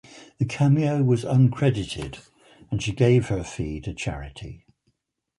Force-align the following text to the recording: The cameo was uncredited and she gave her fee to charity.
The 0.39 0.45
cameo 0.45 1.03
was 1.03 1.23
uncredited 1.23 2.17
and 2.71 2.81
she 2.81 2.91
gave 2.91 3.27
her 3.27 3.43
fee 3.43 3.79
to 3.81 3.93
charity. 3.93 4.65